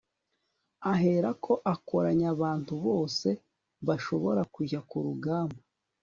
[0.91, 3.29] ahera ko akoranya abantu bose
[3.87, 5.59] bashobora kujya ku rugamba